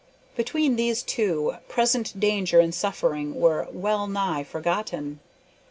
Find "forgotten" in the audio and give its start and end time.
4.43-5.19